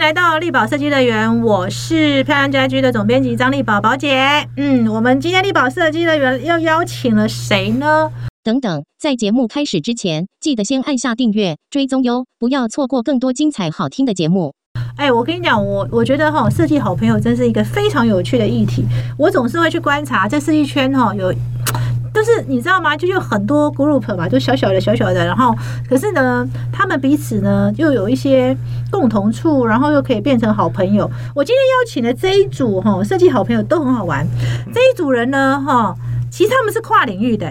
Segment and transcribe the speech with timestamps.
[0.00, 4.48] 来到力宝设计乐园，我是漂亮家居的总编辑张丽宝宝姐。
[4.56, 8.10] 嗯，我们今天力宝设计乐园又邀请了谁呢？
[8.42, 14.54] 等等，在节目开始之前，记得先按下订阅、追踪哟，不要错过更多精彩好听的节目。
[14.96, 18.86] 哎，我跟你讲，我我觉得哈，设计好朋友真是一个非常有趣的议题。
[19.18, 21.30] 我总是会去观察这设计圈哈，有，
[22.12, 22.96] 但是你知道吗？
[22.96, 25.54] 就有很多 group 嘛，就小小的小小的，然后
[25.88, 28.56] 可是呢，他们彼此呢又有一些
[28.90, 31.10] 共同处，然后又可以变成好朋友。
[31.34, 34.26] 我今天邀请的这一组哈，设计好朋友都很好玩。
[34.72, 35.94] 这一组人呢哈，
[36.30, 37.50] 其实他们是跨领域的。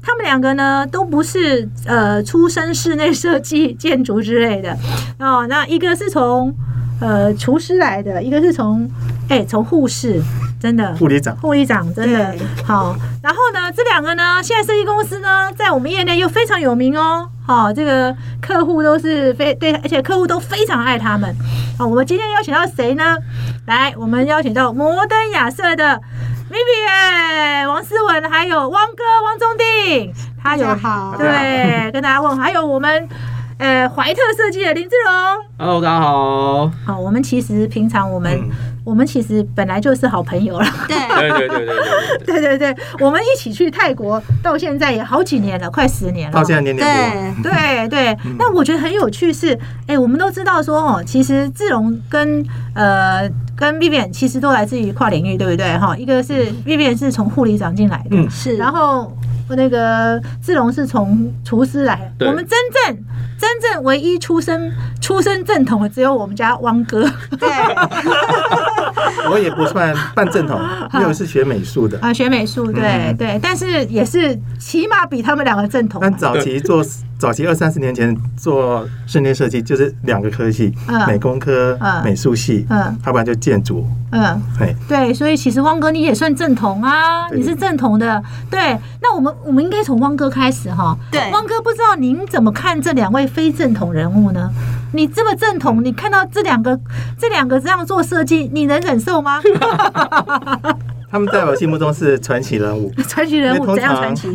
[0.00, 4.74] 他们两个呢，都不是呃出身室内设计、建筑之类的
[5.18, 5.46] 哦。
[5.48, 6.54] 那一个是从
[7.00, 8.88] 呃厨师来的，一个是从
[9.28, 10.20] 哎从护士，
[10.60, 12.34] 真的护理长，护理长真的
[12.64, 12.96] 好。
[13.22, 17.28] 然后呢，这两个呢，现在设计公司呢，在我们业内又非常有名哦。
[17.46, 21.34] 好，这个客户都是非对，而且客户都非常爱他们。
[21.78, 23.16] 好，我们今天邀请到谁呢？
[23.66, 26.00] 来，我们邀请到摩登亚瑟的。
[26.50, 30.10] Vivian、王思文，还有汪哥汪宗定，
[30.42, 33.06] 他有好，对，跟大家问，还有我们
[33.58, 36.70] 呃怀特设计的林志荣，Hello，大家好。
[36.86, 38.48] 好，我们其实平常我们
[38.84, 40.96] 我们其实本来就是好朋友了，对
[41.36, 41.66] 对对对
[42.24, 48.16] 对对对对，我们一起去泰国到现在也好几年了，快十年了，到现在年年多，对对。
[48.38, 52.42] 那我觉得很有趣是，哎，我们都知道说哦，其实志荣跟
[52.74, 53.28] 呃。
[53.58, 55.76] 跟 Vivian 其实都来自于跨领域，对不对？
[55.78, 59.12] 哈，一个是 Vivian 是从护理长进来的，是，然后
[59.48, 62.28] 那个志龙是从厨师来的。
[62.28, 63.04] 我们真正
[63.36, 64.70] 真正唯一出生
[65.00, 67.02] 出生正统的只有我们家汪哥。
[67.40, 67.48] 对，
[69.30, 70.60] 我也不算半正统，
[71.00, 75.98] 因为是学美术的啊，学美术，对对，但是也是起码比他们两个正统。
[76.02, 76.84] 但早期做。
[77.18, 81.04] 早期二三十年前做室内设计就是两个科系，嗯。
[81.06, 82.04] 美工科、嗯。
[82.04, 88.78] 美术系，嗯，要不然就建筑，嗯，对对，所以其实汪哥你也算正统啊，你是正统的，对。
[89.02, 94.50] 那我们我们应该从汪哥开始哈，对，汪哥不知道您怎么看这两位非正统人物呢？
[94.92, 96.78] 你这么正统，你看到这两个
[97.18, 99.40] 这两个这样做设计，你能忍受吗？
[101.10, 104.28] 他们在我心目中是传奇人物， 传奇人物怎样传奇？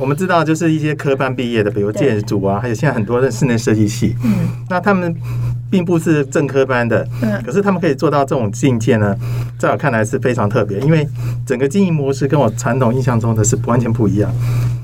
[0.00, 5.14] 我们知道，就是一些科班毕业的，比如建筑啊，还有现在很多的室内设计系，嗯，那他们。
[5.70, 7.40] 并不是正科班的，嗯。
[7.46, 9.14] 可是他们可以做到这种境界呢，
[9.56, 11.06] 在我看来是非常特别，因为
[11.46, 14.28] 整个经营模式跟我传统印象中的是完全不一样。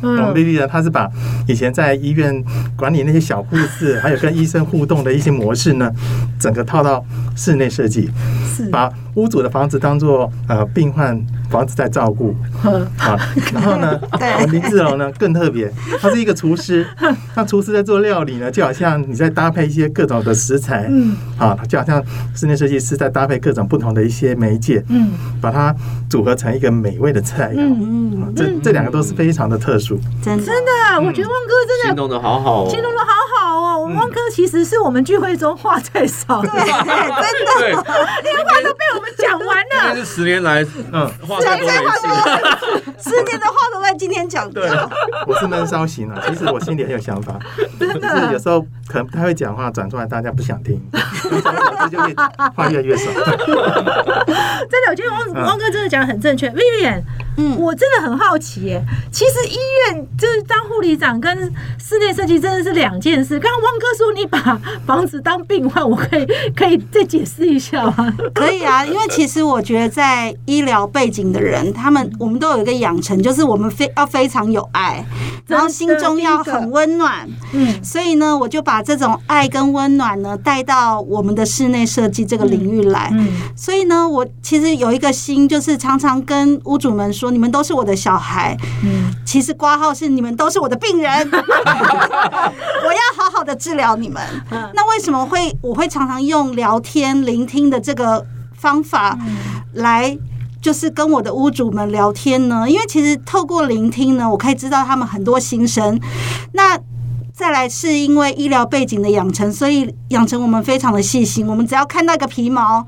[0.02, 1.10] 嗯，Vivi 呢，他是把
[1.48, 2.40] 以前在医院
[2.76, 5.90] 管理那些小护士，还有跟医生互动的一些模式呢，
[6.38, 7.04] 整个套到
[7.34, 8.08] 室内设计，
[8.70, 12.32] 把屋主的房子当做呃病患房子在照顾。
[12.98, 13.18] 啊，
[13.52, 13.98] 然后呢，
[14.52, 16.86] 林志龙呢更特别，他是一个厨师，
[17.34, 20.86] 那厨师在做料理呢，就好像你在搭配一些各种的食材。
[20.90, 22.02] 嗯，啊，就好像
[22.34, 25.74] 室内设计师在搭配各种不同的一些媒介，嗯，把它
[26.08, 27.58] 组合成一个美味的菜肴。
[27.58, 29.98] 嗯嗯，这这两个都是非常的特殊。
[30.22, 33.06] 真真的，我觉得旺哥真的形容的好好，形容的好
[33.86, 33.94] 好哦。
[33.94, 37.84] 我们旺哥其实是我们聚会中话最少的，真的，
[38.22, 39.96] 连话都被我们讲完了。
[39.96, 41.72] 是十年来，嗯，话最多一
[42.98, 44.50] 十年的话都在今天讲。
[44.50, 44.68] 对，
[45.26, 47.38] 我是闷骚型啊，其实我心里很有想法，
[47.78, 50.80] 真的，有时候可能不太会讲话，转出来大家不想听，
[51.22, 52.14] 这就会
[52.54, 53.10] 话越来越少。
[53.14, 57.02] 真的，我觉得汪汪哥真的讲的很正确，Vivian。
[57.36, 58.82] 嗯，我真的很好奇耶。
[59.12, 59.56] 其实医
[59.88, 61.36] 院就是当护理长跟
[61.78, 63.38] 室内设计真的是两件事。
[63.38, 68.14] 刚刚汪哥说你把房子当病患，我可以可以再解释一下吗？
[68.34, 75.04] 可以啊，因为其实我觉得在医疗背景的人，他们我们都有一个养成，就是我们非要非常有爱，
[75.46, 77.28] 然后心中要很温暖。
[77.52, 83.10] 嗯，所以呢，我就把这种爱跟温暖呢带到我们的室内设计这个领域来。
[83.12, 87.25] 嗯，所以呢，我其实有一个心，就是常常跟屋主们说。
[87.30, 94.22] 你们都是我的小孩，嗯，其实挂号是你们都是我的病人， 我要好好的治疗你们。
[94.50, 98.24] 那为什么会我会常常用聊天、聆听的这个
[98.56, 99.18] 方法
[99.74, 100.16] 来，
[100.60, 102.68] 就是跟我的屋主们聊天呢？
[102.68, 106.00] 因为其实透过聆听呢，我可以知道他们很多心声。
[106.52, 106.78] 那
[107.32, 111.46] 再来是因为医疗背景的养成，所以养成我们非常的细心。
[111.46, 112.86] 我们只要看到一个皮毛。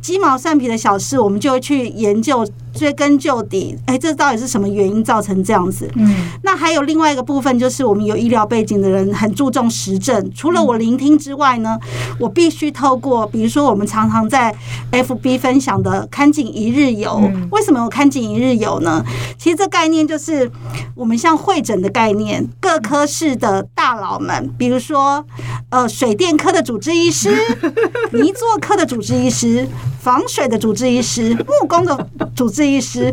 [0.00, 2.48] 鸡毛蒜皮的小事，我们就会去研究
[2.78, 5.90] 追根究底，哎，这到底是什么原因造成这样子？
[5.96, 10.30] 嗯，那还有另外一个部分，就是我们有医疗背景的人很注重实证。
[10.34, 11.78] 除了我聆听之外呢，
[12.20, 14.54] 我必须透过，比如说我们常常在
[14.92, 17.20] FB 分享的“看景一日游”，
[17.50, 19.04] 为什么有“看景一日游”呢？
[19.36, 20.50] 其实这概念就是
[20.94, 25.24] 我们像会诊的概念，各科室的大佬们，比如说
[25.70, 27.30] 呃水电科的主治医师、
[28.12, 29.66] 泥作科的主治医师、
[30.00, 33.12] 防水的主治医师、木工的主治医师，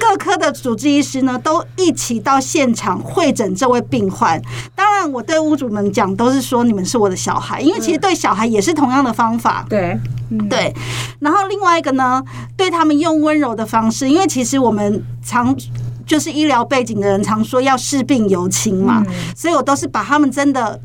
[0.00, 4.40] 各科的主治医师呢，都一起到现场会诊这位病患。
[4.74, 9.64] 当然，我对屋主们讲都是说你们是我的小孩，因为其实对小孩也是同样的方法。
[9.68, 9.98] 对，
[10.48, 10.74] 对，
[11.20, 12.22] 然后另外一个呢，
[12.56, 15.54] 对他们用温柔的方式，因为其实我们常
[16.06, 19.04] 就是医疗背景的人常说要视病由亲嘛，
[19.36, 20.78] 所以我都是把他们真的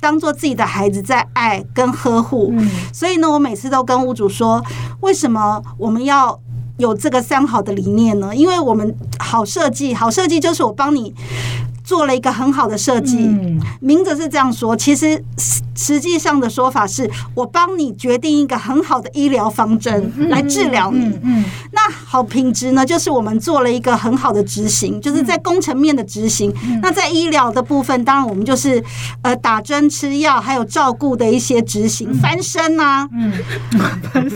[0.00, 2.52] 当做自己的孩子在爱跟呵护。
[2.92, 4.62] 所以呢，我每次都跟屋主说，
[5.00, 6.38] 为什么我们要
[6.76, 8.34] 有这个三好的理念呢？
[8.34, 11.14] 因为我们好设计，好设计就是我帮你。
[11.84, 13.30] 做了一个很好的设计，
[13.80, 21.18] 名字是这样说，其实实实际上的说法是我帮你决定一个很好的医疗方针来治疗你。
[21.22, 26.52] 嗯，那好品质呢，就是我们做了一个很好的执行，就是在工程面的执行。
[26.80, 28.82] 那在医疗的部分，当然我们就是
[29.20, 33.32] 呃打针吃药，还有照顾的一些执行，翻身啊，嗯，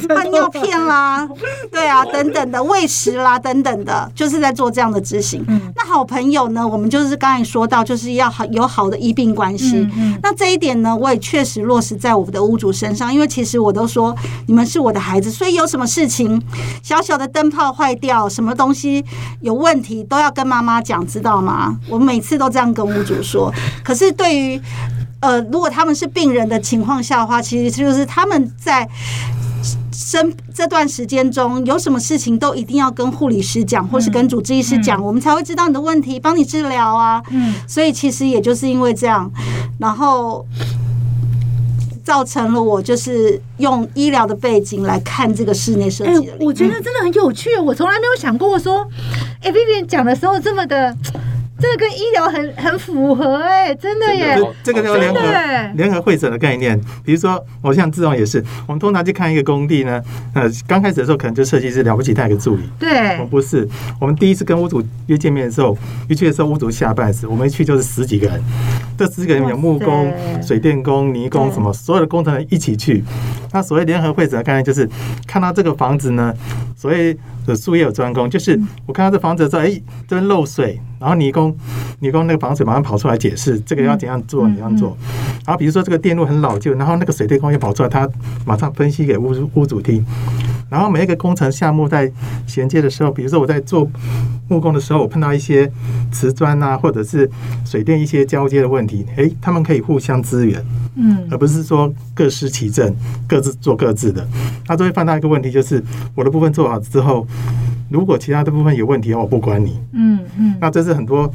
[0.09, 1.27] 换尿片啦，
[1.73, 5.43] 对啊，等等的喂食啦，等等的，就是在做这样的执行。
[5.75, 9.87] 那好朋友呢，我们就是刚才说到，就是要好有好的医病关系。
[10.23, 14.14] 那这一点呢，我也确实落实在我们的屋主身上，因为其实我都说
[14.46, 16.40] 你们是我的孩子，所以有什么事情，
[16.82, 19.05] 小小的灯泡坏掉，什么东西
[19.40, 21.79] 有问题，都要跟妈妈讲，知道吗？
[21.88, 23.52] 我每次都这样跟屋主说。
[23.82, 24.61] 可是对于
[25.20, 28.88] 呃，如果他们是病人的情况下的话，其实就是他们在
[29.93, 37.23] 生这段时间中有什么事情都一定要跟护理师讲，或是跟主治医师讲，我们才会知道你的问题，帮你治疗啊。
[37.31, 39.31] 嗯，所以其实也就是因为这样，
[39.79, 40.47] 然后
[42.05, 46.31] 造成了我就是用医疗的背景来看这个室内设哎计。
[46.41, 48.89] 我觉得真的很有趣，我从来没有想过说，
[49.43, 50.97] 哎，Vivian 讲的时候这么的，
[51.61, 55.21] 这个跟医疗很很符合，哎，真的耶这个叫联合
[55.75, 56.81] 联合会诊的概念。
[57.05, 60.01] 比如说，我像志荣也是，我们通常去看一个工地呢，
[60.35, 62.63] 呃，刚开始的时候可能就设计师了不起，他有个助理。
[62.79, 63.69] 对我们，不是，
[64.01, 65.77] 我们第一次跟屋主约见面的时候，
[66.09, 68.41] 一去的时候屋主下半时，我们一去就是十几个人，
[68.97, 73.03] 这十几个人有木工、水电工、泥工什么，所有的工程人一起去。
[73.53, 74.89] 那所谓联合会诊的概念就是，
[75.27, 76.33] 看到这个房子呢，
[76.77, 77.17] 所谓
[77.49, 81.56] 的术业有专攻，就是我看到这房子的时候，哎，这边漏水，然后泥工
[82.00, 84.97] 泥工那个防水马上跑出来解释这个要怎样做，怎样做。
[85.47, 88.09] 然后比如说这个电路很老旧，然后那个水电工也跑出来，他
[88.45, 90.05] 马上分析给屋主屋主听。
[90.71, 92.12] 然后每一个工程项目在
[92.47, 93.91] 衔接的时候，比如说我在做
[94.49, 95.71] 木工的时候，我碰到一些
[96.12, 97.29] 瓷砖啊，或者是
[97.65, 100.62] 水电一些交接的问题，诶，他们可以互相支援，
[100.95, 102.95] 嗯而不是说各司其政，
[103.27, 104.29] 各自做各自的。
[104.67, 105.83] 他都会犯到一个问题，就是
[106.15, 107.27] 我的部分做好之后，
[107.90, 109.81] 如果其他的部分有问题，我不管你。
[109.93, 111.31] 嗯嗯，那这是很多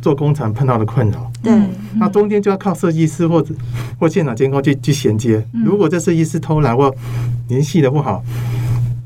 [0.00, 1.30] 做工程碰到的困扰。
[1.42, 1.52] 对，
[1.94, 3.54] 那中间就要靠设计师或者
[3.98, 5.44] 或现场监控去去衔接。
[5.64, 6.94] 如果这设计师偷懒或
[7.48, 8.22] 联系的不好，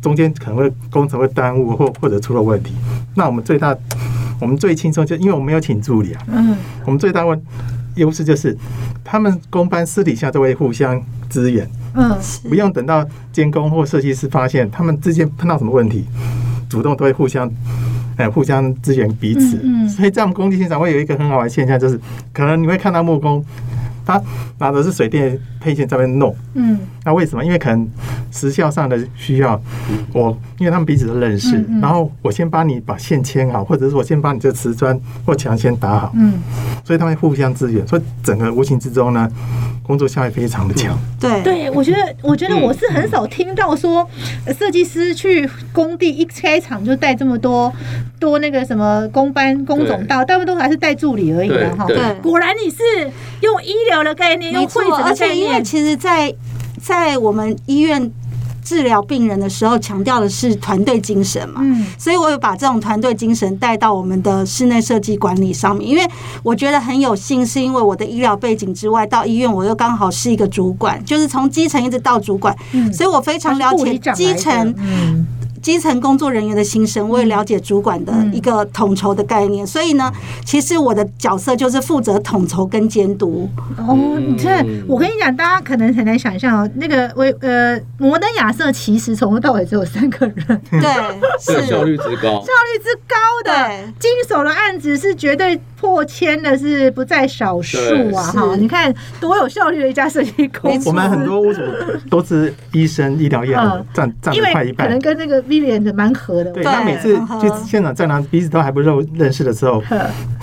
[0.02, 2.74] 中间可能会工程会耽误或或者出了问题。
[3.14, 3.74] 那我们最大
[4.38, 7.40] 我们最轻松就因为我们没有请助理啊，嗯我们最大问
[8.00, 8.56] 优势就是
[9.04, 12.18] 他们公班私底下都会互相支援，嗯
[12.48, 16.04] 不用等到监工或设计师发现他们之间碰到什么问题，
[16.68, 17.50] 主动都会互相。
[18.16, 21.98] 哎，互相支援彼此，嗯嗯所以在我们工地现场会有一个很好玩的现象，就是
[22.34, 23.42] 可能你会看到木工，
[24.10, 24.22] 他
[24.58, 26.78] 拿的是水电配件在那边弄，嗯。
[27.02, 27.42] 那为什么？
[27.42, 27.88] 因为可能
[28.30, 29.60] 时效上的需要，
[30.12, 31.80] 我因为他们彼此都认识，嗯嗯。
[31.80, 36.34] 然后我先帮你把线牵好，或者是我先帮你这瓷砖或墙先打好，嗯，
[36.84, 39.30] 所以他们互相支援，所以整个无形之中呢，
[39.82, 40.96] 工作效率非常的强。
[41.18, 44.06] 对，对，我觉得，我觉得我是很少听到说，
[44.44, 47.72] 呃设计师去工地一开场就带这么多
[48.18, 51.86] 多那个什么工班、工种到，大部分都还是带助理而已的哈。
[51.86, 51.96] 对。
[51.96, 52.14] 对。
[52.20, 56.34] 果然你是用医疗的概念，用会诊，而的概念，且因为其实在，
[56.80, 58.10] 在我们医院
[58.62, 61.60] 治疗病人的时候，强调的是团队精神嘛。
[61.64, 61.86] 嗯。
[61.98, 66.06] 所以我有把这种团队精神带到我们的室内设计管理上面，因为
[66.42, 72.92] 我觉得很有幸，是因为我的医疗背景之外，到医院我又刚好是一个主管，就是从基层一直到主管，嗯。
[72.92, 75.26] 所以我非常了解基层嗯
[75.62, 80.12] 基层工作人员的心声，我也了解主管的一个统筹的概念，所以呢，
[80.44, 83.48] 其实我的角色就是负责统筹跟监督。
[83.78, 90.80] 哦，你看，我跟你讲，大家可能很难想象哦，那个我呃摩登亚瑟其实从头到尾只有三个人，对，
[91.40, 91.70] 是。
[91.70, 97.78] 效率之高，效率之高的，经手的案子是绝对破千的，是不在少数
[98.14, 98.22] 啊！
[98.32, 100.88] 哈，你看多有效率的一家设计公司。
[100.88, 101.60] 我们很多屋主
[102.10, 103.54] 都是医生、医疗业
[103.94, 106.52] 占占快一半，可能跟那个 Vivian 的蛮合的。
[106.52, 109.82] 对他每次去现场在那彼此都还不认认识的时候，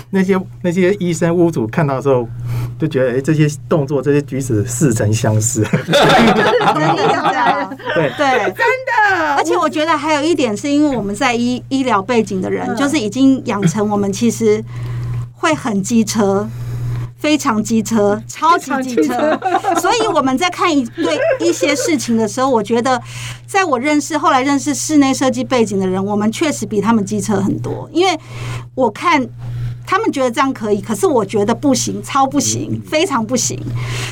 [0.09, 2.27] 那 些那些医生屋主看到的时候，
[2.77, 5.63] 就觉得哎，这些动作、这些举止似曾相识。
[7.95, 9.35] 对对，真的。
[9.37, 14.63] 而且我觉得还有一点，是因为我们在医医疗背景的人，就是已经养成我们其实
[15.33, 16.47] 会很机车。
[17.17, 19.39] 非常机车，超级机车，
[19.81, 23.01] 所以我们在看一对一些事情的时候，我觉得，
[23.47, 27.89] 在我认识后来认识室内设计背景的人，我们确实比他们机车很多。
[27.91, 28.17] 因为
[28.75, 29.27] 我看
[29.85, 33.59] 他们觉得这样可以，可是我觉得不行，超不行，非常不行。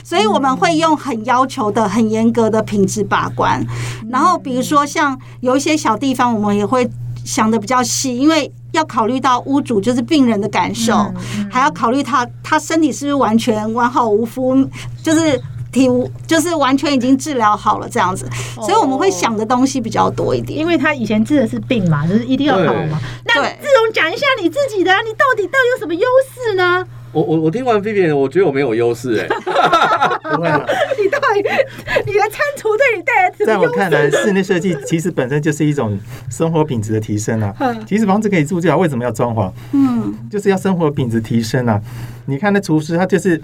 [0.03, 3.63] 所以我们会用很要求的、很严格的品质把关。
[4.09, 6.89] 然后比如说像有一些小地方，我们也会
[7.24, 8.51] 想的比较细，因为。
[8.75, 10.94] 要考虑到屋主就是病人的感受，
[11.51, 14.67] 还要考虑他他身体是不是完全完好无辜，
[15.01, 15.41] 就是
[15.72, 15.89] 体
[16.27, 18.25] 就是完全已经治疗好了这样子，
[18.62, 20.58] 所以我们会想的东西比较多一点。
[20.60, 23.00] 因为他以前治的是病嘛，就是一定要好嘛。
[23.25, 26.86] 那志荣讲一下你自己的，你到底到底有什么优势呢？
[27.12, 29.27] 我我我听完 B B，我觉得我没有优势哎。
[30.36, 30.50] 不会
[31.01, 31.14] 你到底
[32.05, 35.97] 你的餐厨对你带来在我看来，室内设计其实本身就是一种
[36.29, 37.53] 生活品质的提升啊。
[37.87, 39.51] 其实房子可以住就好，为什么要装潢？
[39.73, 41.81] 嗯，就是要生活品质提升啊。
[42.27, 43.39] 你看那厨师，他就是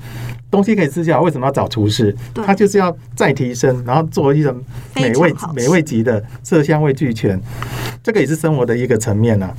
[0.50, 2.15] 东西可以吃就好，为什么要找厨师？
[2.33, 4.60] 他就是要再提升，然后做一种
[4.95, 7.39] 美味美味级的色香味俱全，
[8.01, 9.53] 这个也是生活的一个层面啊。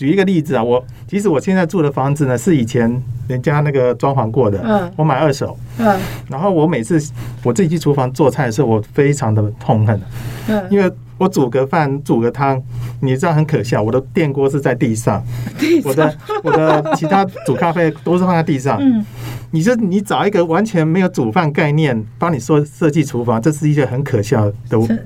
[0.00, 2.90] 举一个例子啊，我其实我现在住的房子呢，是以前
[3.28, 6.98] 人家那个装潢过的，嗯，我买二手，嗯，然后我每次
[7.42, 10.00] 我自己去厨房做菜的时候，我非常的痛恨，
[10.48, 12.58] 嗯，因为我煮个饭煮个汤，
[13.02, 15.22] 你知道很可笑，我的电锅是在地上，
[15.84, 19.04] 我的我的其他煮咖啡都是放在地上，嗯。
[19.52, 24.54] 你说你找一个完全没有煮饭概念帮你说设计厨房，这是一个很可笑的。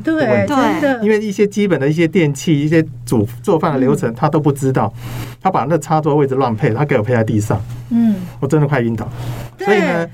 [0.04, 4.92] 对对，因为一些基本的一些电器、一些煮做饭的流程，他都不知道，
[5.40, 9.11] 他把那插座位置乱配，他给我配在地上，嗯，我真的快晕倒。
[9.59, 10.06] 所以呢，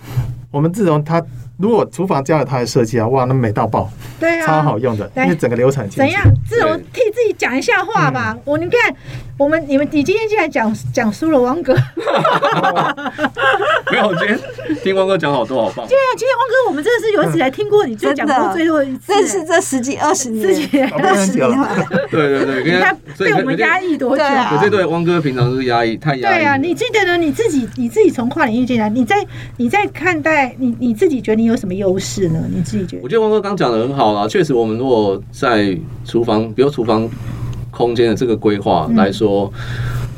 [0.50, 1.22] 我们自从他。
[1.60, 6.22] 如果厨房加了他的设计啊，哇，那美到爆，对啊，超好用的，因为整个流程怎样？
[6.48, 8.34] 自我替自己讲一下话吧。
[8.46, 8.80] 我你看，
[9.36, 11.74] 我们你们你今天竟然讲讲输了汪哥，
[13.92, 14.40] 没有，今天
[14.82, 15.86] 听汪哥讲好多，好棒。
[15.86, 21.68] 对啊，今天汪哥，我们真的是有史以来听过你最讲过最多一次，这是这十几二十年，十几二十年了。
[22.10, 24.24] 对对对，你看被我们压抑多久？
[24.24, 26.36] 我这对汪哥平常是压抑，太压抑。
[26.38, 27.18] 对啊，你记得呢？
[27.18, 29.16] 你自己你自己从跨领域进来，你在
[29.58, 31.49] 你在看待你你自己觉得你。
[31.50, 32.42] 有什么优势呢？
[32.50, 33.02] 你自己觉得？
[33.02, 37.08] 我觉得王哥刚讲的很好啦，确实，我们如果在厨房，比如厨房
[37.70, 39.52] 空间的这个规划来说，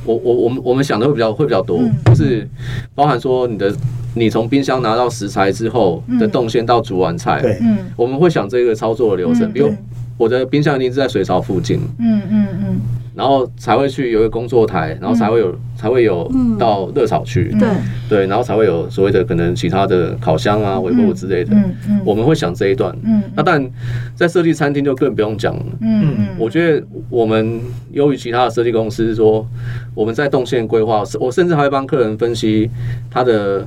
[0.04, 2.48] 我我我们我们想的会比较会比较多，就是
[2.94, 3.74] 包含说你的
[4.14, 9.72] 你从冰箱拿到食材之后的动线到煮完菜，对，嗯，我们会想这个操作的流程，比如
[10.18, 12.80] 我的冰箱一定是在水槽附近，嗯嗯嗯。
[13.14, 17.68] 然后才会去有一个工作台，然后才会有才会有到热炒区，对
[18.08, 21.54] 对，然后才会有所谓的可能其他的烤箱啊、微波之类的。
[21.54, 22.96] 嗯嗯，我们会想这一段。
[23.04, 23.70] 嗯，那但
[24.14, 25.62] 在设计餐厅就更不用讲了。
[25.80, 29.46] 嗯嗯，我觉得我们优于其他的设计公司，说
[29.94, 32.70] 我们在动线规划，我甚至还会帮客人分析
[33.10, 33.66] 他的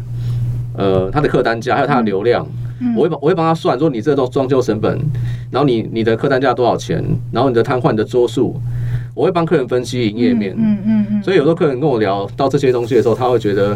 [0.76, 2.46] 呃他的客单价，还有他的流量。
[2.96, 5.00] 我会帮我会帮他算，说你这种装修成本，
[5.50, 8.60] 然后你你的客单价多少钱，然后你的瘫痪的桌数。
[9.16, 13.76] 我会帮客人分析营业面，嗯嗯嗯，所以有时候客人跟我聊到这些东西的时候，他会觉得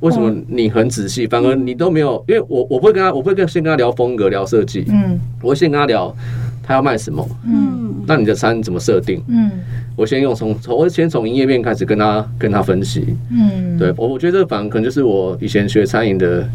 [0.00, 6.14] 为什么你很仔细，反而你都没有，因为我我不会跟他，我不会跟先跟他聊风格、聊设计，嗯，我会先跟他聊
[6.62, 9.50] 他要卖什么，嗯，那你的餐怎么设定，嗯，
[9.96, 16.48] 我先用从从我先从营业面开始跟他跟他分析，嗯，对我我觉得这反而可能就是我以前学餐饮的。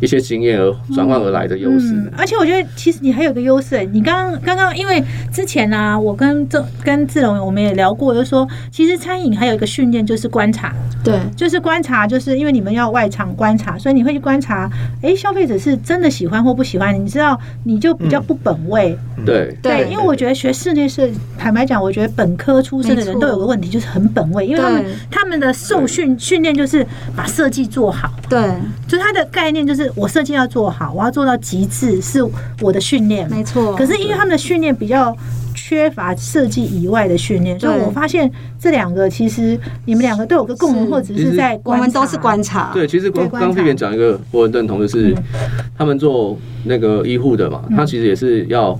[0.00, 14.70] 一些经验而转换而来的优势，而且我觉得其实你还有个优势，你刚刚刚刚因为之前呢，我跟这跟志龙我们也聊过，就说其实餐饮还有一个训练就是观察，对，就是观察，就是因为你们要外场观察，所以你会去观察，
[15.02, 28.40] 哎，消费者是真的喜欢或不喜欢，你知道你就比较不本位，对对，因为我觉得学室内设，坦白讲，我觉得本科出身的人都有个问题，就是很本位，因为他们他们的受训训练就是把设计做好，对，
[28.88, 29.90] 就他的概念就是。
[29.94, 32.24] 我设计要做好，我要做到极致，是
[32.60, 33.74] 我的训练，没错。
[33.76, 35.16] 可是因为他们的训练比较。
[35.52, 42.70] 缺乏设计以外的训练，所以我发现这两个其实你们两个都有个共同，或者是在我们都是观察。
[42.72, 45.14] 对，其实刚刚这边讲一个我很认同的是，
[45.76, 48.78] 他们做那个医护的嘛，他其实也是要。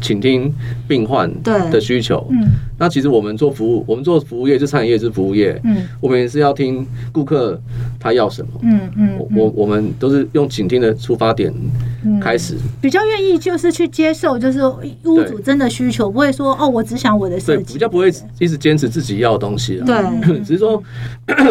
[0.00, 0.52] 倾听
[0.86, 2.26] 病患的需求。
[2.30, 5.58] 嗯，那其实我们做服务，我们做服务业，就餐饮业是服务业。
[5.64, 7.60] 嗯，我们也是要听顾客
[7.98, 8.48] 他要什么。
[8.62, 11.52] 嗯嗯，我我们都是用倾听的出发点
[12.20, 14.60] 开始，比较愿意就是去接受，就是
[15.04, 19.82] 屋主真的需求，不会说哦，我只想我的设计，比较不会一直坚持自己要的东西。
[19.86, 19.96] 对，
[20.44, 20.82] 只是说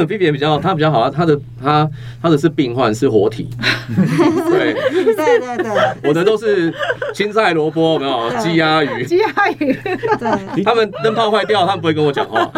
[0.07, 1.89] B B 比较他比较好，他的他
[2.21, 3.49] 他的是病患是活体。
[4.51, 4.75] 对。
[5.15, 6.73] 对对对，我的都是
[7.13, 8.29] 青菜萝卜，没有。
[8.37, 9.27] 鸡鸭鱼，鸡鸭
[9.59, 9.73] 鱼，
[10.19, 12.45] 对，他们灯泡坏掉，他们不会跟我讲话。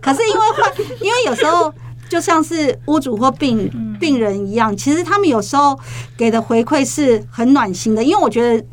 [0.00, 1.72] 可是因为坏，因为有时候
[2.08, 3.70] 就像是屋主或病
[4.00, 5.78] 病人一样，其实他们有时候
[6.16, 8.64] 给的回馈是很暖心的，因为我觉得。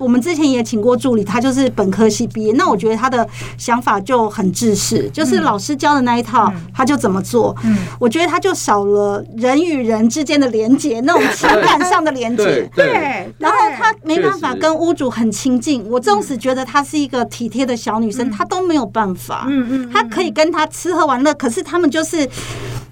[0.00, 2.52] 我们之前也请过助理，他就是本科系毕业。
[2.54, 3.28] 那我觉得他的
[3.58, 7.54] 想法就很制式，就是老师教的那一套，他就怎么做。
[7.64, 12.68] 嗯，我觉得他就少了人与人之间的连接，那种情感上的连接。
[12.74, 15.86] 对，然后他没办法跟屋主很亲近。
[15.90, 19.44] 我纵使觉得她是一个体贴的小女生，她都没有办法。
[19.48, 22.26] 嗯嗯，他可以跟他吃喝玩乐，可是他们就是。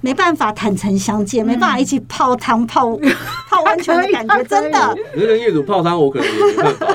[0.01, 2.97] 没办法坦诚相见，没办法一起泡汤泡
[3.51, 4.97] 泡温泉的感觉，真的。
[5.15, 6.87] 你跟业主泡汤，我可能也没办法。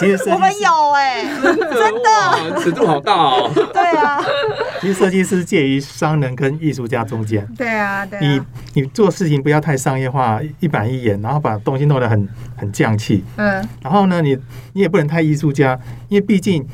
[0.00, 3.50] 其实 我们有哎，真的尺度好大哦。
[3.72, 4.20] 对啊，
[4.80, 7.46] 其实设计师介于商人跟艺术家中间。
[7.56, 8.18] 对啊，对。
[8.20, 8.40] 你
[8.74, 13.24] 你做事情不要太商业化，一板一眼，然后把东西弄得很很匠气。
[13.36, 13.66] 嗯。
[13.82, 14.36] 然后呢，你
[14.72, 15.78] 你也不能太艺术家，
[16.08, 16.66] 因为毕竟。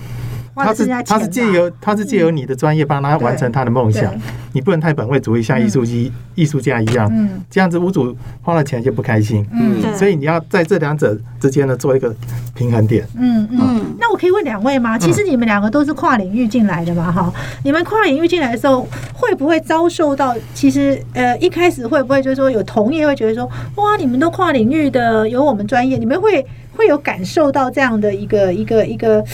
[0.54, 4.14] 他是他是借由他是借由你的专业帮他完成他的梦想，
[4.52, 7.10] 你不能太本位主义，像艺术机艺术家一样，
[7.50, 9.44] 这样子屋主花了钱就不开心。
[9.52, 12.14] 嗯，所以你要在这两者之间呢做一个
[12.54, 13.06] 平衡点。
[13.16, 14.96] 嗯嗯，那我可以问两位吗？
[14.98, 17.32] 其实你们两个都是跨领域进来的嘛，哈，
[17.64, 20.34] 你们跨领域进来的时候会不会遭受到？
[20.54, 23.44] 其实呃一开始会不会就是说有同业会觉得说，
[23.76, 26.46] 哇，你们都跨领域的，有我们专业，你们会？
[26.76, 29.24] 会有感受到这样的一个一个一个，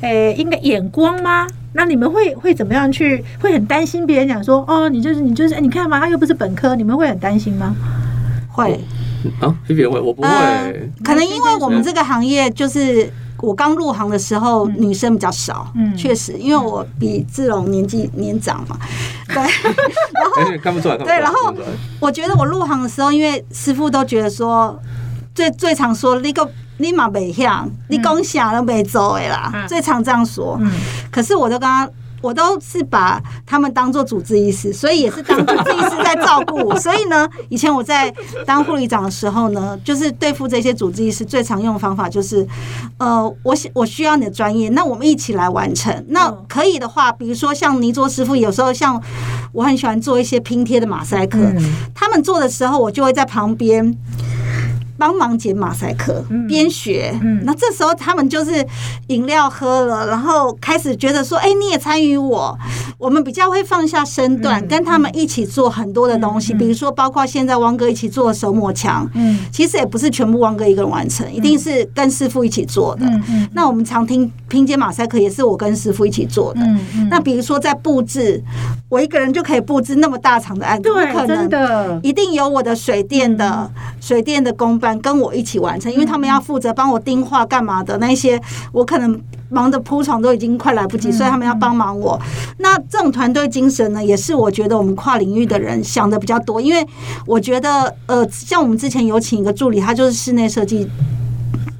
[0.00, 1.46] 诶，应该眼光吗？
[1.74, 3.24] 那你们会会怎么样去？
[3.40, 7.74] 会很担心别人讲说，哦，你就是你就是，你看嘛，他又不是本科，你们会很担心吗？
[8.50, 8.78] 会
[9.40, 10.28] 啊，菲菲会，我不会。
[11.02, 18.78] 可能因为我们这个行业，就是我刚入行的时候，女生比较少，嗯，确实，因为我比志龙年纪年长嘛，
[19.28, 21.54] 对，然后看不出来，对，然后
[22.00, 24.78] 我觉得我入行的时候，因为师傅都觉得说，
[25.34, 26.46] 最最常说那个。
[26.78, 30.60] 你嘛未像，你讲啥都没做的啦，最常这样说。
[31.10, 36.74] 可是我都刚刚，我都是把他们当做主治医师，所以也是当主治医师在照顾我。
[36.80, 38.12] 所以呢，以前我在
[38.46, 42.46] 当护理长的时候呢，就是对付这些主治医师最常用的方法就是，
[42.98, 45.92] 呃，我我需要你的专业，那我们一起来完成。
[46.08, 49.00] 那可以的话，比如说像泥作师傅，有时候像
[49.52, 51.38] 我很喜欢做一些拼贴的马赛克，
[51.94, 53.96] 他们做的时候，我就会在旁边。
[55.02, 57.12] 帮忙剪马赛克，边学。
[57.42, 58.64] 那这时候他们就是
[59.08, 62.56] 饮料喝了，然后开始觉得说：“哎，你也参与我。”
[62.98, 66.54] 我们比较会放下身段，跟他们一起做很多的东西。
[66.54, 73.04] 比如说，包括现在汪哥一起做手抹墙，嗯，其实也不是全部汪哥一个人完成，一定是跟师傅一起做的。
[73.54, 76.60] 那我们常听拼接马赛克，也是我跟师傅一起做的。
[77.10, 78.40] 那比如说在布置，
[78.88, 83.68] 我一个人就可以布置那么大场的案子，不可能的，一定有我的水电的
[84.00, 84.91] 水电的工班。
[85.00, 88.40] 跟我一起完成，因为他们要负责帮我钉画干嘛的那些，
[88.72, 92.20] 我可能忙着铺床都已经快来不及，所以他们要帮忙我。
[92.58, 96.86] 那这种团队精神呢，也是我觉得我们跨领域的人想的比较多，因为
[97.26, 100.88] 我觉得呃，像我们之前有请一个助理，他就是室内设计。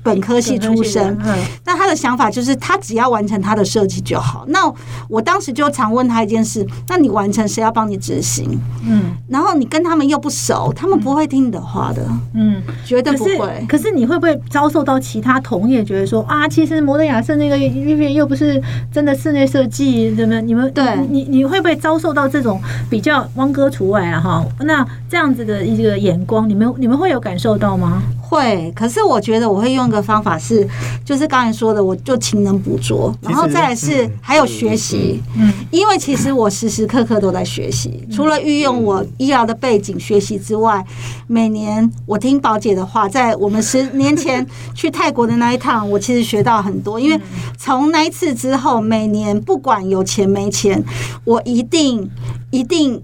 [0.02, 1.16] 本科系出身，
[1.64, 4.44] 那他的想法就是他只要完成他的设计就好。
[4.48, 4.60] 那
[5.08, 8.58] 我当时就常问他一件事：那你完成谁要帮你执行？
[8.84, 12.02] 嗯，然后你跟他们又不熟，他们不会听你的话的。
[12.34, 13.64] 嗯，绝对不会。
[13.68, 18.60] 可是你会不会遭受到其他同业觉得说啊，其实摩登雅瑟那个因为又不是
[18.92, 22.60] 真的室内设计，怎么你们对你你会不会遭受到这种
[22.90, 24.44] 比较汪哥除外了哈？
[24.60, 28.02] 那这样子的一个眼光，你们你们会有感受到吗？
[28.33, 30.66] 会，可是我觉得我会用一个方法是，
[31.05, 40.83] 就是刚才说的，我就勤能补拙，然后再来是还有学习，嗯，因为其实我时时刻刻都在学习，除了运用我医疗的背景学习之外，
[41.27, 47.21] 每年我听宝姐的话，在我们十年前去泰国的那一趟，我其实学到很多，因为
[47.59, 50.83] 从那一次之后，每年不管有钱没钱，
[51.25, 52.11] 我一定
[52.51, 53.03] 一定。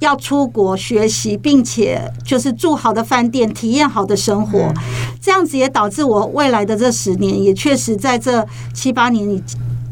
[0.00, 4.72] 要出国学习，并且就是住好的饭店，体验好的生活，
[5.20, 9.42] 这样子也导致我未来的这十年，也确实在这七八年以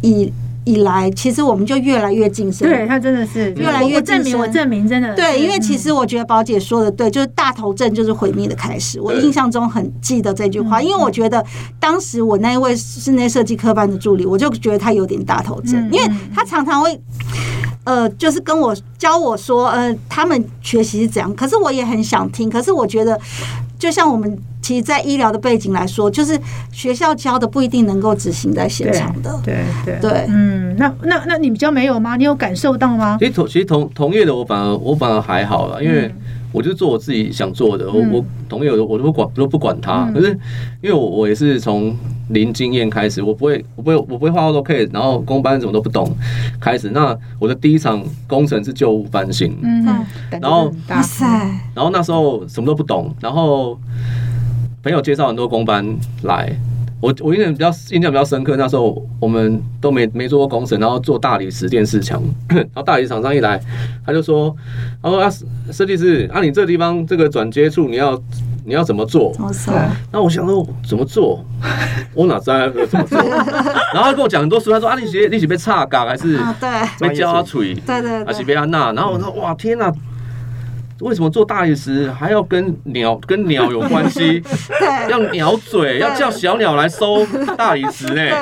[0.02, 0.32] 以。
[0.68, 2.68] 以来，其实我们就越来越晋升。
[2.68, 9.00] 对他真的是越来越证明，我证明真的对，因为其实我觉得宝姐说的对，就是大头症就是毁灭的开始。
[9.00, 11.46] 我印象中很记得这句话，因为我觉得
[11.78, 17.00] 当时我那一位室内设计科班的助理，我就觉得他有点大头症，因为他常常会。
[17.86, 21.34] 呃，就是跟我教我说，呃，他们学习是怎样。
[21.34, 22.50] 可是我也很想听。
[22.50, 23.18] 可是我觉得，
[23.78, 26.38] 就像我们其实，在医疗的背景来说，就是
[26.72, 29.40] 学校教的不一定能够执行在现场的。
[29.44, 32.16] 对对对，嗯，那那那你比较没有吗？
[32.16, 33.16] 你有感受到吗？
[33.20, 36.12] 其实同其实同同业的我反而我反而还好了，因为。
[36.56, 40.10] 我就做我自己想做的，我我同意，我我都不管，都不管他。
[40.10, 40.30] 可是
[40.80, 41.94] 因为我我也是从
[42.30, 46.10] 零经验开始，我不会，我不会，我不会画 AutoCAD，然后工班什么都不懂
[46.58, 46.88] 开始。
[46.94, 49.84] 那我的第一场工程是旧物翻新，嗯，
[50.40, 51.26] 然后哇塞，
[51.74, 53.78] 然后那时候什么都不懂，然后
[54.82, 55.86] 朋友介绍很多工班
[56.22, 56.58] 来。
[57.00, 63.60] 我我印象比较印象比较深刻，那时候我们都没没做过工程，然后做大理石电视墙，然后大理石厂商一来，
[64.04, 64.54] 他就说，
[65.02, 65.30] 他说啊
[65.70, 68.20] 设计师啊你这地方这个转接处你要
[68.64, 69.34] 你要怎么做？
[70.10, 71.44] 那我想说怎么做？
[72.14, 73.18] 我哪知道怎么做？
[73.92, 76.38] 然后他跟我讲很多书，他说啊你学你是被差嘎还是
[76.98, 77.74] 被教他锤？
[77.74, 78.90] 对对，还是被他那？
[78.92, 79.92] 然后我说哇天哪！
[81.00, 84.42] 为什么做大理石还要跟鸟 跟鸟有关系？
[85.10, 87.24] 要鸟嘴，要叫小鸟来收
[87.56, 88.32] 大理石嘞。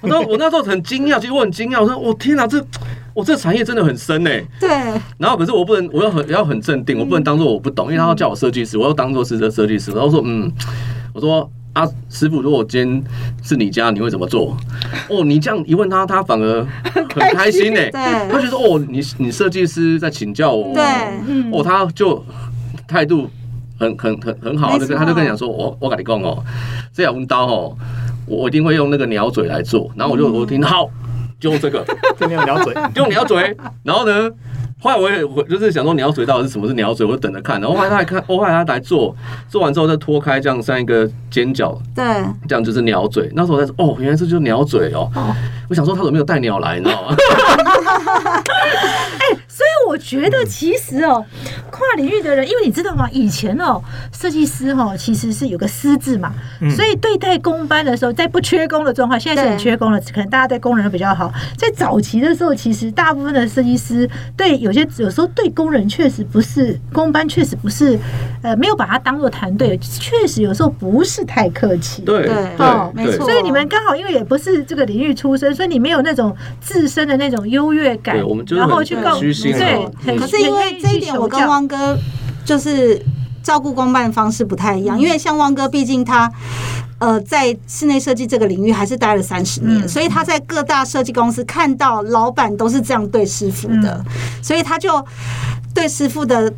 [0.00, 2.64] 我说我那时候很惊讶，其实我很惊讶，我说我天哪，这
[3.14, 4.30] 我这产业真的很深呢。
[4.58, 4.68] 对。
[5.18, 9.90] 然后可是我不能，我要很要很镇定，我不能当做我不懂，因为他要叫我设计师，我要当做是这设计师。
[9.92, 10.50] 然后说嗯，
[11.12, 11.50] 我说。
[11.78, 13.04] 啊，师傅，如果今天
[13.40, 14.56] 是你家，你会怎么做？
[15.08, 17.80] 哦，你这样一问他，他反而很开心呢。
[17.92, 20.74] 他觉得哦，你你设计师在请教我。
[20.74, 20.82] 对，
[21.52, 22.24] 哦，他就
[22.88, 23.30] 态度
[23.78, 26.42] 很很很很好，就跟他就跟你讲说，我我跟你讲哦，
[26.92, 27.76] 这两刀哦，
[28.26, 29.88] 我一定会用那个鸟嘴来做。
[29.94, 30.90] 然后我就我听好，
[31.38, 31.86] 就用这个，
[32.18, 33.56] 就用鸟嘴，用鸟嘴。
[33.84, 34.28] 然后呢？
[34.80, 37.60] 后来我也我就是想说鸟嘴到底是什么是鸟嘴，我就等着看。
[37.60, 39.14] 然后后来他还看， 后来他来做，
[39.48, 42.04] 做完之后再脱开，这样像一个尖角，对，
[42.48, 43.28] 这样就是鸟嘴。
[43.34, 45.10] 那时候我在说，哦，原来这就是鸟嘴哦。
[45.68, 47.16] 我想说他怎么没有带鸟来，你知道吗？
[49.98, 51.24] 觉得其实哦，
[51.70, 53.08] 跨领域的人，因为你知道吗？
[53.12, 53.82] 以前哦，
[54.12, 56.32] 设计师哈其实是有个师字嘛，
[56.70, 61.32] 所以对待工班的时候，在不缺工的状况，现在是很缺工了，可能大家对工人比较好。
[61.56, 67.98] 在早期的时候，其实大部分的设计师对有些有时候对工人确实不是工班，确实不是
[68.42, 72.02] 呃没有把它当做团队，确实有时候不是太客气。
[72.02, 72.56] 对对，
[72.94, 73.24] 没错。
[73.26, 78.16] 所以你们刚好因为也不是这个领域出身，所以你没有那种自身的那种优越感，
[78.56, 79.87] 然后去告对。
[80.18, 81.98] 可是因为这一点，我跟汪哥
[82.44, 83.00] 就是
[83.42, 86.30] 照顾公办的方式不太一样，因为像汪哥，毕竟他。
[87.00, 94.04] 呃，在室内设计这个领域还是待了三十年，所以他在各大设计公司看到老板都是这样对师傅的，
[94.42, 95.06] 所以他就
[95.72, 96.52] 对师傅的。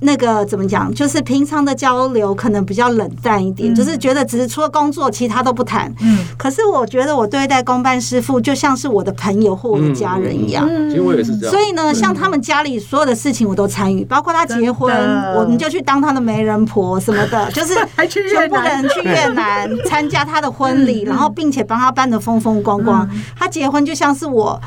[0.00, 0.92] 那个怎么讲？
[0.94, 5.92] 就是平常的交流可能比较冷淡一点，就是觉得只是除了工作，其他都不谈。
[6.02, 6.18] 嗯。
[6.36, 10.66] 可是我觉得我对待公办师傅就像是我的朋友或我的家人一样。
[10.88, 11.54] 其实我也是这样。
[11.54, 14.92] 所以呢，像他们家里所有的事情我都参与，包括他结婚，
[15.34, 17.74] 我们就去当他的媒人婆什么的， 就是
[18.08, 23.08] 全部的人去越南参加他的婚礼，然后并且帮他办的风风光光。
[23.38, 24.58] 他结婚就像是我。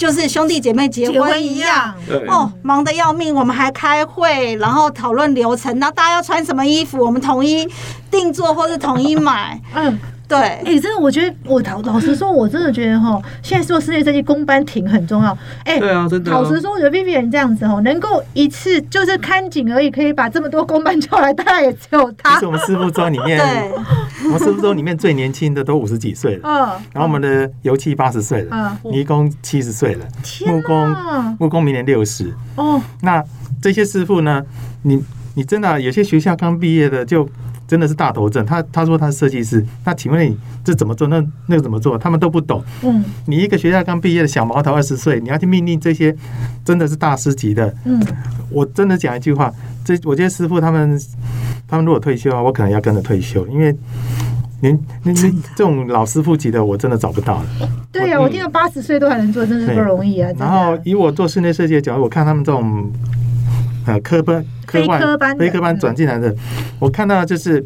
[0.00, 1.94] 就是兄弟姐妹结婚一样，
[2.26, 3.34] 哦，忙得要命。
[3.34, 5.78] 我们还开会，然后讨论流程。
[5.78, 7.04] 那大家要穿什么衣服？
[7.04, 7.68] 我们统一
[8.10, 9.60] 定做，或是统一买。
[9.74, 10.00] 嗯。
[10.30, 15.36] 对，哎，真的，我觉得我老老实说，我真的觉得哈，现在做室内设计公班挺很重要。
[15.64, 16.30] 哎，对啊，真的。
[16.30, 22.38] 老实说，我觉得 Vivian 这样子哦，能够一次就是看景而已，可以把这么多公班叫来，大概也只有他。
[22.38, 23.40] 是我们师傅桌里面，
[24.24, 26.42] 我们师傅桌里面最年轻的都五十几岁了。
[26.44, 26.58] 嗯。
[26.92, 30.06] 然后我们的油漆八十岁了，嗯，泥工七十岁了，
[30.46, 30.96] 木工
[31.40, 32.32] 木工明年六十。
[32.54, 32.80] 哦。
[33.02, 33.20] 那
[33.60, 34.44] 这些师傅呢？
[34.82, 35.02] 你
[35.34, 37.28] 你真的有些学校刚毕业的就。
[37.70, 38.44] 真的是大头症。
[38.44, 41.06] 他他说他是设计师，那请问你这怎么做？
[41.06, 41.96] 那那个怎么做？
[41.96, 42.60] 他们都不懂。
[42.82, 46.12] 嗯，你一个学校刚毕业的小毛头，二十岁，你要去命令这些
[46.64, 47.72] 真的是大师级的。
[47.84, 48.02] 嗯，
[48.50, 49.52] 我真的讲一句话，
[49.84, 51.00] 这我觉得师傅他们
[51.68, 53.72] 他们如果退休啊，我可能要跟着退休，因为
[54.62, 57.46] 您您您这种老师傅级的，我真的找不到了。
[57.92, 60.28] 对呀，我听到八十岁都还能做，真是不容易啊。
[60.36, 62.90] 然后以我做室内设计的角度，我看他们这种。
[63.86, 66.34] 呃，科班、科班、非科班转进来的，
[66.78, 67.64] 我看到就是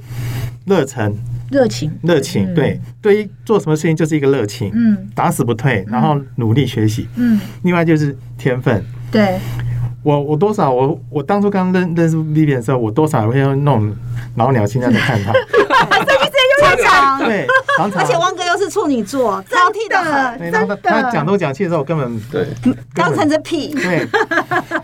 [0.67, 1.15] 热忱、
[1.51, 9.39] 热情、热情，对，对于做什么事情就是一个热情，嗯，打死不退，然后努力学习，嗯，另外就是天分，对，
[10.03, 13.95] 我我多少我我当初刚认认识 Vivian 的时候，我多少会用那种
[14.37, 15.33] 老鸟心态在看他。
[16.77, 22.49] 常常对，常常而且汪哥又是处女座，挑剔的很，对，然后他他讲东讲西的时候，我根本对，
[22.95, 23.75] 当成着屁。
[23.75, 24.07] 对，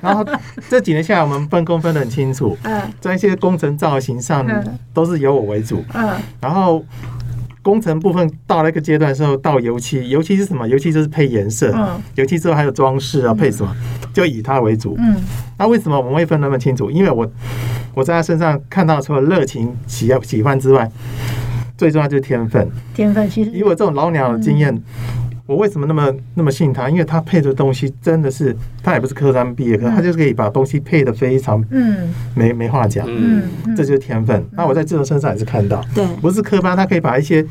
[0.00, 0.24] 然后
[0.68, 2.80] 这几年下来，我们分工分得很清楚，嗯。
[3.00, 4.78] 在一些工程造型上嗯。
[4.92, 6.10] 都是由我为主，嗯。
[6.40, 6.84] 然后
[7.62, 10.66] 工程部分到了一个阶段的时候，到油漆，油漆是什么？
[10.66, 12.00] 油漆就是配颜色，嗯。
[12.14, 13.74] 油漆之后还有装饰啊，配什么，
[14.12, 14.96] 就以它为主。
[14.98, 15.16] 嗯。
[15.58, 16.90] 那为什么我们会分那么清楚？
[16.90, 17.30] 因为我
[17.94, 20.90] 我在他身上看到除了热情、喜喜欢之外，
[21.80, 22.68] 最重要就是天分。
[22.92, 23.50] 天分其实。
[23.52, 24.82] 以我这种老鸟的经验，
[25.46, 26.90] 我为什么那么那么信他？
[26.90, 32.12] 因为他配的东西真的是，他也不是科三毕业，可是他就是可以把东西配的非常嗯。
[32.34, 34.44] 没没话讲，嗯，嗯这就是天分。
[34.52, 37.42] 那我在志荣身上也是看到，对，不是科班，他可以把一些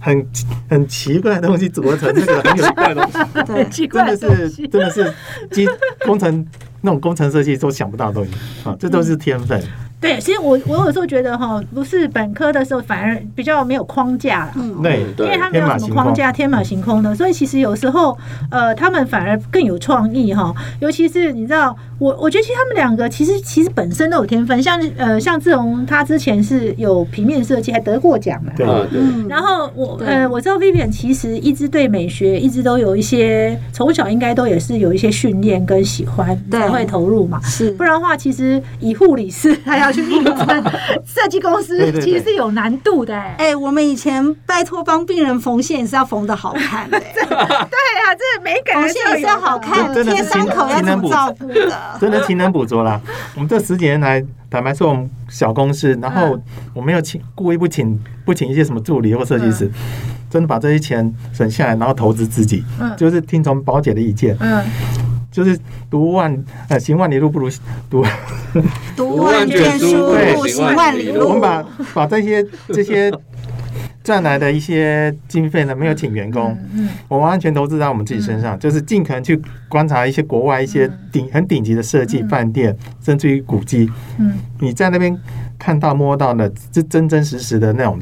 [0.00, 0.26] 很
[0.70, 3.56] 很奇怪的东西组合成那个很有 怪的东西，对。
[3.62, 4.68] 很，奇真怪的是的东西。
[4.68, 5.12] 真的是
[5.50, 5.68] 机
[6.06, 6.46] 工程
[6.80, 8.32] 那种工程设计都想不到的东西。
[8.64, 9.62] 啊，这都是天分。
[10.00, 14.52] 对，其实我我有时候觉得哈，不是本科的时候反而比较没有框架了。
[14.56, 18.16] 嗯，对因为他没有什么框架，天马行空的，所以其实有时候，
[18.50, 20.54] 呃，他们反而更有创意哈。
[20.80, 28.52] 尤其是你知道，我我觉得其实他们两个其实其实本身都有天分，像呃像志荣他之前是有平面设计，还得过奖的。
[28.56, 40.36] 对啊对，嗯然后我呃我知道 Vivian 其实一直对美学一直都有一些从小应该都也是有一些训练跟喜欢对才会投入嘛，是不然的话其实以护理师还要去应征
[41.04, 43.34] 设计公司 其实是有难度的、欸。
[43.38, 51.72] 哎、我们以前拜托帮病人缝线也是要缝的好看的、 对啊，这美感缝线也是要好看，真的是贴伤口要怎么照顾的？
[52.00, 53.00] 真的勤能补拙啦。
[53.34, 56.38] 我们这十几年来，坦白说，我们小公司，然后
[56.74, 59.70] 我没有请故意不请不请一些什么助理或设计师，
[60.30, 62.94] 真的把这些钱省下来，然后投资自己，嗯。
[62.96, 64.64] 就是听从宝姐的意见，嗯，
[65.36, 65.58] 就是
[65.90, 67.50] 读万呃行万里路不如
[67.90, 68.02] 读，
[68.96, 71.28] 读万卷书，对行万里路。
[71.28, 73.12] 我们把把这些这些。
[74.02, 79.36] 赚来的一些经费呢，没有请员工，嗯我完全投资在我们自己身上，就是尽可能去
[79.68, 84.34] 观察一些国外一些顶很顶级的设计饭店，甚至于古迹，嗯。
[84.60, 85.12] 你在那边
[85.58, 87.98] 看到摸到的，这真真实实的那种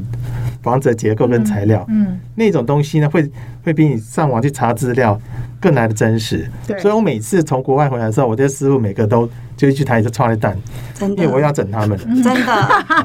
[0.61, 3.29] 房子的结构跟材料，嗯，那种东西呢，会
[3.63, 5.19] 会比你上网去查资料
[5.59, 6.49] 更来的真实。
[6.67, 10.57] 对所以我每次从国外回来的时候，我这些师傅每个都就去台就创了蛋，
[10.93, 11.97] 真的，因为我要整他们。
[12.21, 12.45] 真的，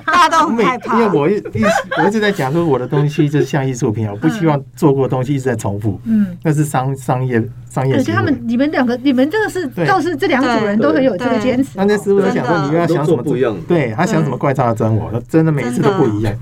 [0.04, 1.00] 大家都我每很害怕。
[1.00, 1.64] 因为我一一
[1.98, 6.26] 我一直在讲说我的东西就是像艺术品啊，我不希望做过的东西一直在重复，嗯。
[6.42, 8.12] 那是商商业商业可是。
[8.12, 9.86] 他们，你们两个，你们这个是对。
[9.86, 11.84] 倒是这两组人都很有这个坚持哦。
[11.84, 13.56] 那那师傅在想说，你又要想什么都做不一样。
[13.68, 16.34] 对他想什么怪招要整我，那真的每一次都不一样，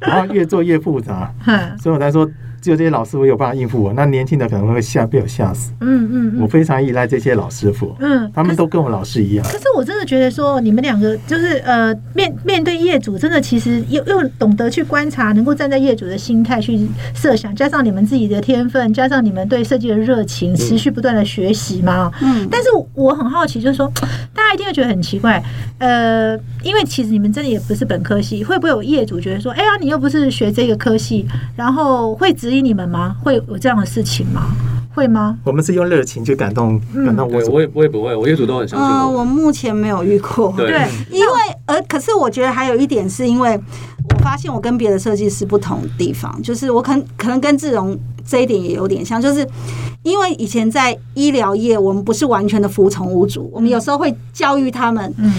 [0.00, 1.32] 然后越做越复杂，
[1.82, 2.28] 所以我才说，
[2.66, 5.70] 只有这些老师傅有办法应付我，那年轻的可能会吓被我吓死。
[5.80, 9.46] 嗯嗯嗯我非常依赖这些老师傅，嗯，他们都跟我老师一样。
[9.46, 22.10] 可是我真的觉得说，你们两个就是呃，面面对业主，真的其实又又懂得去观察，能够站在业主的心态去设想，加上你们自己的天分，加上你们对设计的热情，持续不断的学习嘛。
[22.20, 23.86] 嗯，但是我很好奇，就是说，
[24.34, 25.40] 大家一定会觉得很奇怪，
[25.78, 31.24] 呃，因为其实你们真的也不是本科系，会不会有业主觉得说，哎呀，你又不是学这个科系，
[31.54, 33.16] 然后会质疑你们吗？
[33.22, 34.42] 会有这样的事情吗？
[34.94, 35.36] 会吗？
[35.44, 39.18] 我们是用热情去感动感动对我我也我也不会，我业主都很相信呃，我。
[39.18, 40.54] 我目前没有遇过。
[40.56, 41.32] 对对，因为
[41.66, 43.60] 呃，可是我觉得还有一点是因为
[44.14, 49.46] 我发现我跟别的设计师不同的地方，就是我可能可能跟志荣这一点也有点像，就是
[50.02, 55.30] 因为以前在医疗业，我们不是完全的服从屋主，我们有时候会教育他们，嗯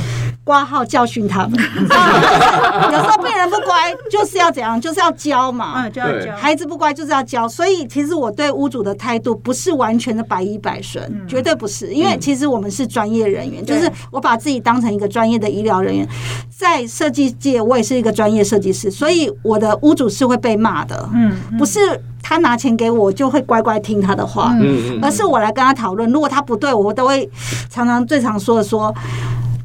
[0.44, 5.84] 挂号教训他们， 有时候病人不乖就是要怎样，就是要教嘛。
[5.84, 6.36] 嗯，就要教。
[6.36, 16.08] 孩子不乖就是要教，所以其实我对屋主的态度不是完全的百依百顺，绝对不是，因为其实我们是专业人员，就是我把自己当成一个专业的医疗人员，
[16.50, 21.80] 在设计界我也是一个专业设计师，所以我的屋主是会被骂的，嗯，不是
[22.24, 24.54] 他拿钱给我我就会乖乖听他的话，
[25.02, 27.30] 而是我来跟他讨论，如果他不对我，我都会
[27.70, 28.94] 常常最常说的说。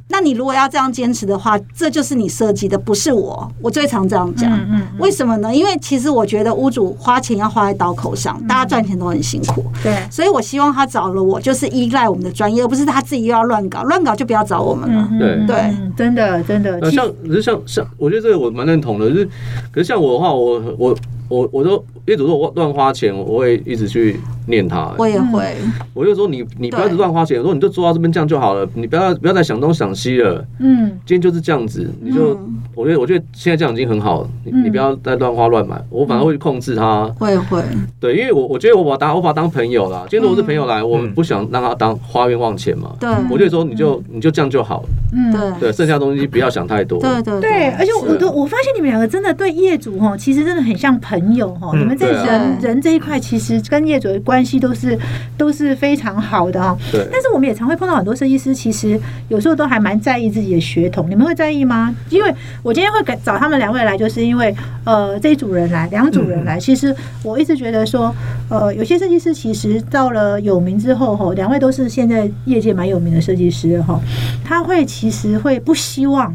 [0.08, 3.50] 那你如果要这样坚持的话，这就是你设计的，不是我。
[3.60, 4.52] 我最常这样讲。
[4.52, 5.54] 嗯嗯为什么呢？
[5.54, 15.08] 因为其实我觉得屋主花钱要花在刀口上，大家赚钱都很辛苦，对，所以我希望他找了我，就是依赖我们的专业，而不是他自己又要乱搞，乱搞就不要找我们了。
[15.18, 19.08] 对对嗯真的真的，像可是像像，我觉得这个我蛮认同的。
[19.08, 19.24] 就是，
[19.70, 20.96] 可是像我的话，我我
[21.28, 24.92] 我我都业主说我乱花钱，我会一直去念他。
[24.98, 25.56] 我也会，
[25.94, 30.44] 我就说你你不要乱花钱，我说你就做到这边这样就好了，你不要不要再想东想西了。
[30.58, 32.38] 嗯，今天就是这样子，你就
[32.74, 37.06] 我觉得我觉得现在这样已经很好，你你不要再乱花乱买，我反而会控制他。
[37.18, 37.62] 会会，
[38.00, 40.04] 对，因为我我觉得我把他我把他当朋友啦。
[40.08, 42.92] 今天如果是朋友来，我们不想让他当花冤枉钱嘛。
[43.00, 44.88] 对，我就说你就你就这样就好了。
[45.12, 46.98] 嗯，对对，剩下东西不要想太多。
[47.00, 51.76] 对对对，而且我都我发现你们两个真的对业主哈，其实真的很像朋友哈。
[51.76, 54.96] 你们在人人这一块，其实跟业主的关系都是
[55.36, 56.78] 都是非常好的哈。
[56.92, 57.04] 对。
[57.10, 61.10] 但是我们也常会碰到很多设计师，其实有时候都还蛮在意自己的血统。
[61.10, 61.92] 你们会在意吗？
[62.08, 68.14] 因为我今天会找他们两位来，就是因为呃这一组人来，两组人来，其实我一直觉得说，
[68.48, 74.00] 呃有些设计师其实到了有名之后哈，两位都是现在业界蛮有名的设计师哈，
[74.44, 76.32] 他会其实会不希望。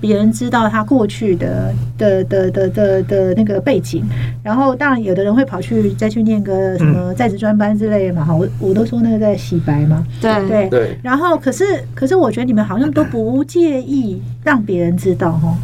[0.00, 4.02] 别人知道他过去的的的的的的那个背景，
[4.42, 10.98] 然后当然有的人会跑去再去念个什么在职专班之类的嘛，哈，我我都说那个在洗白嘛，对对对。
[11.02, 15.54] 然后可是可是我觉得你们好像都不介意让别人知道哈，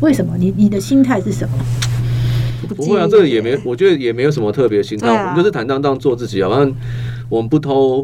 [0.00, 0.34] 为什么？
[0.38, 1.54] 你你的心态是什么？
[2.76, 6.72] 不会啊，这个也没，我觉得也没有什么特别心态，我们就是坦荡荡做自己啊，反正。
[7.30, 8.02] 我们不偷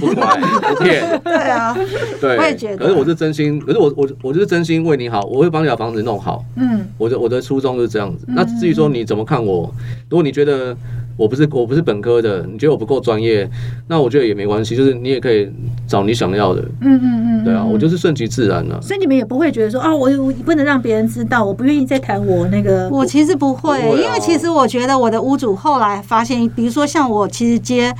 [0.00, 1.76] 不拐不骗， 对啊，
[2.20, 2.76] 对，我也觉得。
[2.76, 6.44] 可是我是真心，可是我我我就是真心为你好，我会帮你把房子弄好。
[6.56, 8.24] 嗯，我的我的初衷就是这样子。
[8.28, 9.70] 那至于说你怎么看我，
[10.08, 10.76] 如果你觉得
[11.16, 13.50] 我不是我不是本科的，你觉得我不够专业，
[13.88, 15.50] 那我觉得也没关系，就是你也可以
[15.88, 16.62] 找你想要的。
[16.80, 18.80] 嗯嗯嗯，对啊，我就是顺其自然了。
[18.80, 22.88] 所以你们也不会觉得说啊，我我不能让别人知道，我不愿意再谈我那个。
[22.90, 27.92] 我其实不会，因为其实我觉得我的屋主后来发现，比如说像我其实接。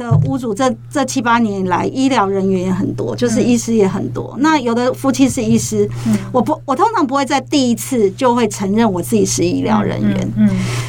[0.00, 4.34] 的屋主这这七八年来，医疗人员也很多，就是医师也很多。
[4.38, 5.88] 那有的夫妻是医师，
[6.32, 10.32] 我不，我通常不会在第一次就会承认我自己是医疗人员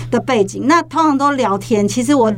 [0.10, 0.64] 的背景。
[0.66, 2.34] 那通常都聊天，其实我。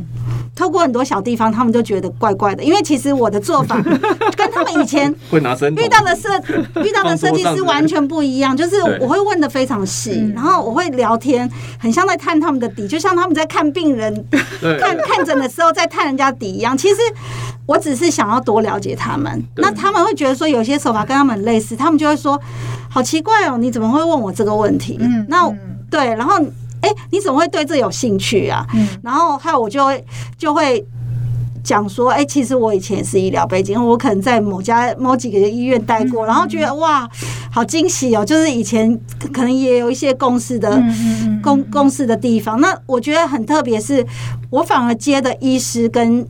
[0.55, 3.81] 透过很多小地方，他们就觉得怪怪的，因为其实我的做法
[4.37, 6.29] 跟他们以前 会拿身遇到的设
[6.83, 8.55] 遇到的设计师完全不一样。
[8.55, 14.13] 就是我会问的非常细，然后我会聊天，很像在探他们的底，就像他们在看病人
[14.79, 16.77] 看看诊的时候在探人家底一样。
[16.77, 16.95] 其实
[17.65, 22.39] 我只是想要多了解他们，那他们会觉得说有些手法跟他们类似，他们就会说
[22.89, 24.97] 好奇怪哦，你怎么会问我这个问题？
[25.01, 25.51] 嗯那
[25.89, 26.39] 对，然后。
[26.83, 28.67] 哎，你怎么会对这有兴趣啊？
[28.75, 30.05] 嗯，然后还有我就会
[30.37, 30.85] 就会
[31.63, 37.09] 讲说，哎，其实我以前也是医疗背景，我可能在某家某几个医院待过，然后觉得哇，
[37.49, 38.25] 好惊喜哦！
[38.25, 38.99] 就是以前
[39.31, 40.83] 可能也有一些共事的
[41.41, 44.05] 公共事的地方，那我觉得很特别，是
[44.49, 46.27] 我反而接的医师跟。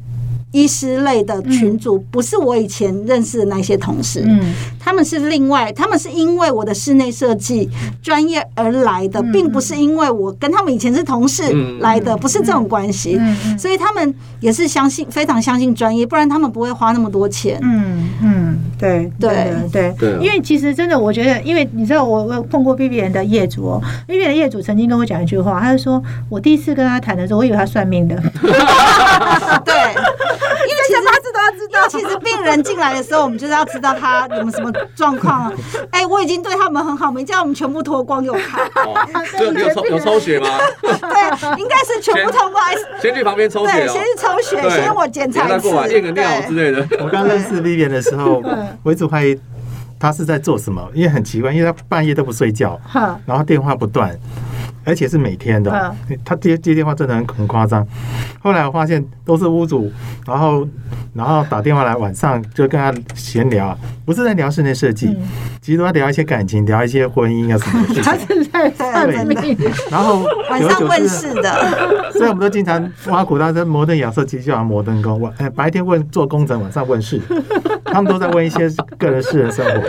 [0.53, 4.39] 医师类的群组不是我以前认识的那些同事，嗯，
[4.79, 7.69] 他们是另外，他们是因为我的室内设计
[8.01, 11.43] 专业而来的，并不是因为我跟他们以前是同事
[11.81, 13.19] 来的，不是这种关系，
[13.57, 17.59] 所以他们也是相信非常相信专业，不然他们不会花那么多钱。
[17.61, 19.33] 嗯嗯，对对。
[19.71, 28.15] 对对，因为其实真的，我觉得，因为你知道，我我碰过 B B 人的业主哦，B B 的业主曾经跟我讲一句话，他就说我第一次跟他谈的时候，我以为他算命的，
[29.65, 29.73] 对。
[31.73, 35.51] 因为其实他知道，其实病人进来的时候，我们就是要知道他有没有什么状况。
[35.91, 38.61] 哎，我已经对他们很好，没叫我们全部脱光给我看。
[39.39, 40.47] 有有抽有抽血吗？
[40.81, 42.61] 对，应该是全部通过。
[43.01, 46.85] 先去旁边抽血，先去抽血，先我检查一次，验个尿之类的。
[47.03, 48.41] 我刚认识 Vivian 的时候，
[48.83, 49.39] 我一直怀疑
[49.99, 52.79] 他是在做什么，因为很奇怪，因为他半夜都不睡觉，
[53.25, 54.17] 然后电话不断。
[54.83, 57.85] 而且是每天的，他接接电话真的很很夸张。
[58.41, 59.91] 后来我发现都是屋主，
[60.27, 60.67] 然后
[61.13, 65.15] 然后打电话来，晚上就跟他闲聊，不是在聊室内设计，
[65.61, 68.01] 其实都在聊一些感情，聊一些婚姻啊什么的。
[68.03, 69.57] 他是在算命，
[69.89, 72.11] 然后晚上问事的。
[72.11, 77.21] 所以我们都经常挖苦他，说摩登养色机就像摩登工，晚白天问做工程，晚上问事。
[77.85, 79.81] 他们都在问一些个人私人生活。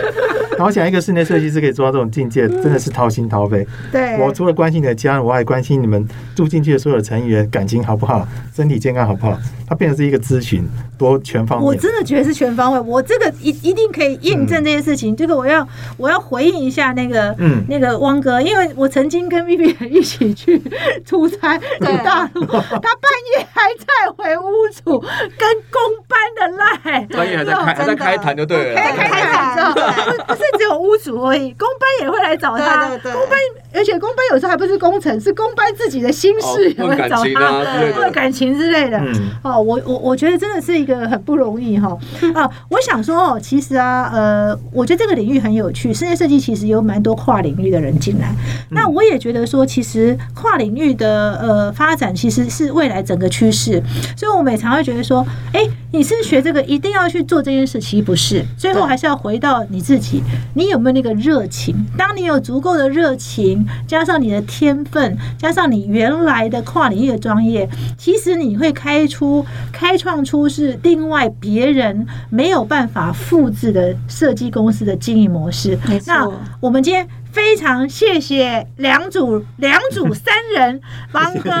[0.57, 3.65] 然后想一个室内设计师可以做到这种境界，真的是掏心掏肺。
[3.91, 9.37] 对我除了关心你的家人，我还关心你们住进去的所有成员感情好不好，身体健康好不好。
[9.67, 10.63] 它变成是一个咨询，
[10.95, 11.65] 多全方位。
[11.65, 12.79] 我真的觉得是全方位。
[12.79, 15.15] 我这个一一定可以印证这件事情。
[15.15, 20.61] 这个我要我要回应一下那个嗯那个汪哥，因为我曾经跟 B B 一起去
[21.03, 32.87] 出差去大陆， 他半夜还在回屋主跟公班的赖，半夜还在开还在开谈就对了，开开谈，不是只有屋主而已，工班也会来找他。
[32.87, 33.39] 对对对，公班，
[33.73, 38.99] 而且工班有时候还不是工程，是工班自己的心事也会找他，问感情之类的。
[39.43, 41.97] 哦，我我我觉得真的是一个很不容易哈。
[42.33, 48.33] 啊，我想说哦，其实啊，呃，我觉得这个领域很有趣，室内设计其实有蛮多跨领域的人进来。
[48.69, 53.81] 那我也觉得说，其实跨领域的呃发展其实是未来整个趋势。
[54.17, 60.21] 所以我们也常会觉得说，哎，你是学这个一定要去做这件事，其实不是，最后还是要回到你自己，
[60.53, 61.73] 你有没有那个热情？
[61.97, 75.79] 当你有足够的热情，加上你的天分，加上你原来的跨领域的专业，其实你会开出、开创出是另外别人没有办法复制的设计公司的经营模式。
[76.05, 77.07] 那我们今天。
[77.35, 80.81] 非常谢谢两组两组三人，
[81.11, 81.51] 方哥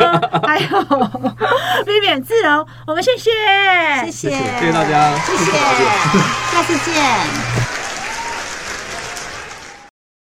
[0.47, 0.67] 还有
[1.85, 3.29] Vivian 自由，我们谢谢，
[4.05, 5.51] 谢谢，谢谢大家，谢谢，
[6.53, 7.74] 下次见。